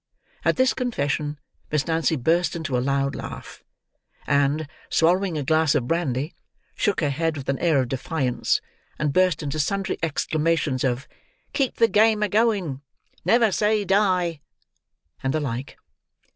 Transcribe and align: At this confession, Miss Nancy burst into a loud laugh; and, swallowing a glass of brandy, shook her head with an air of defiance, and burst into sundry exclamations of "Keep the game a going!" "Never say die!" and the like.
At 0.43 0.55
this 0.55 0.73
confession, 0.73 1.37
Miss 1.71 1.85
Nancy 1.85 2.15
burst 2.15 2.55
into 2.55 2.75
a 2.75 2.81
loud 2.81 3.13
laugh; 3.13 3.63
and, 4.25 4.67
swallowing 4.89 5.37
a 5.37 5.43
glass 5.43 5.75
of 5.75 5.87
brandy, 5.87 6.33
shook 6.73 7.01
her 7.01 7.11
head 7.11 7.37
with 7.37 7.47
an 7.49 7.59
air 7.59 7.79
of 7.81 7.89
defiance, 7.89 8.61
and 8.97 9.13
burst 9.13 9.43
into 9.43 9.59
sundry 9.59 9.99
exclamations 10.01 10.83
of 10.83 11.07
"Keep 11.53 11.75
the 11.75 11.87
game 11.87 12.23
a 12.23 12.29
going!" 12.29 12.81
"Never 13.25 13.51
say 13.51 13.85
die!" 13.85 14.41
and 15.21 15.35
the 15.35 15.39
like. 15.39 15.77